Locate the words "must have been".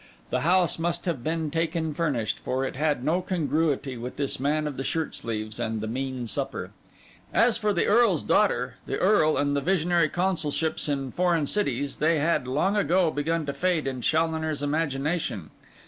0.79-1.51